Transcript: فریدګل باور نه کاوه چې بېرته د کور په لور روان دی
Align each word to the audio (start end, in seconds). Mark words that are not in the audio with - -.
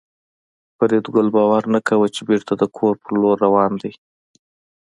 فریدګل 0.77 1.27
باور 1.35 1.63
نه 1.73 1.79
کاوه 1.87 2.07
چې 2.15 2.21
بېرته 2.29 2.53
د 2.57 2.63
کور 2.77 2.93
په 3.03 3.09
لور 3.19 3.35
روان 3.45 3.71
دی 3.81 3.93